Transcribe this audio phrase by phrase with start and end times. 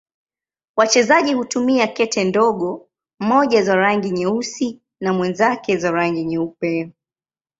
[0.77, 2.87] Wachezaji hutumia kete ndogo,
[3.19, 6.93] mmoja za rangi nyeusi na mwenzake za rangi nyeupe.